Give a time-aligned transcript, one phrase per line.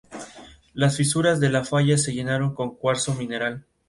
[0.09, 0.19] Es
[0.73, 3.65] la sede canónica de la Hermandad de Santiago, o de los Estudiantes.